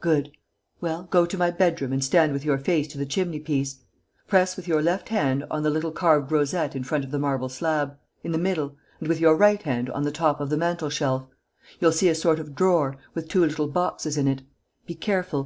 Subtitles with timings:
[0.00, 0.30] Good.
[0.80, 3.80] Well, go to my bedroom and stand with your face to the chimney piece.
[4.28, 7.48] Press with your left hand on the little carved rosette in front of the marble
[7.48, 10.88] slab, in the middle, and with your right hand on the top of the mantel
[10.88, 11.26] shelf.
[11.80, 14.42] You'll see a sort of drawer, with two little boxes in it.
[14.86, 15.40] Be careful.